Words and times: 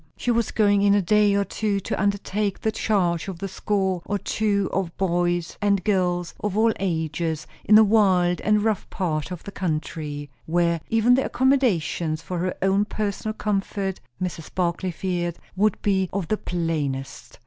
She 0.17 0.31
was 0.31 0.49
going 0.49 0.81
in 0.81 0.95
a 0.95 1.01
day 1.03 1.35
or 1.35 1.43
two 1.45 1.79
to 1.81 2.01
undertake 2.01 2.59
the 2.61 2.71
charge 2.71 3.27
of 3.27 3.43
a 3.43 3.47
score 3.47 4.01
or 4.03 4.17
two 4.17 4.67
of 4.73 4.97
boys 4.97 5.59
and 5.61 5.83
girls, 5.83 6.33
of 6.39 6.57
all 6.57 6.73
ages, 6.79 7.45
in 7.65 7.77
a 7.77 7.83
wild 7.83 8.41
and 8.41 8.63
rough 8.63 8.89
part 8.89 9.29
of 9.29 9.43
the 9.43 9.51
country; 9.51 10.31
where 10.47 10.81
even 10.89 11.13
the 11.13 11.25
accommodations 11.25 12.23
for 12.23 12.39
her 12.39 12.55
own 12.63 12.85
personal 12.85 13.33
comfort, 13.35 13.99
Mrs. 14.19 14.49
Barclay 14.55 14.89
feared, 14.89 15.37
would 15.55 15.79
be 15.83 16.09
of 16.11 16.29
the 16.29 16.37
plainest. 16.37 17.37